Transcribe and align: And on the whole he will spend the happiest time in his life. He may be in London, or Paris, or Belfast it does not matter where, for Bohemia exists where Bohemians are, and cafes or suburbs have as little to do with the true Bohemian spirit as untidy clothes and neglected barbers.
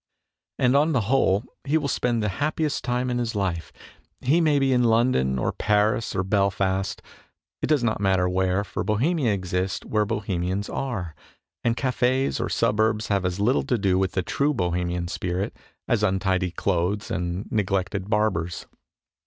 And 0.57 0.75
on 0.75 0.93
the 0.93 1.01
whole 1.01 1.43
he 1.63 1.77
will 1.77 1.87
spend 1.87 2.23
the 2.23 2.29
happiest 2.41 2.83
time 2.83 3.11
in 3.11 3.19
his 3.19 3.35
life. 3.35 3.71
He 4.21 4.41
may 4.41 4.57
be 4.57 4.73
in 4.73 4.83
London, 4.85 5.37
or 5.37 5.51
Paris, 5.51 6.15
or 6.15 6.23
Belfast 6.23 6.99
it 7.61 7.67
does 7.67 7.83
not 7.83 8.01
matter 8.01 8.27
where, 8.27 8.63
for 8.63 8.83
Bohemia 8.83 9.31
exists 9.31 9.85
where 9.85 10.05
Bohemians 10.05 10.69
are, 10.69 11.13
and 11.63 11.77
cafes 11.77 12.39
or 12.39 12.49
suburbs 12.49 13.09
have 13.09 13.25
as 13.25 13.39
little 13.39 13.61
to 13.61 13.77
do 13.77 13.99
with 13.99 14.13
the 14.13 14.23
true 14.23 14.55
Bohemian 14.55 15.07
spirit 15.07 15.55
as 15.87 16.01
untidy 16.01 16.49
clothes 16.49 17.11
and 17.11 17.45
neglected 17.51 18.09
barbers. 18.09 18.65